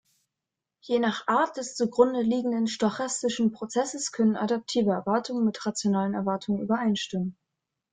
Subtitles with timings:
[0.81, 7.37] Je nach Art des zugrundeliegenden stochastischen Prozesses können adaptive Erwartungen mit rationalen Erwartungen übereinstimmen.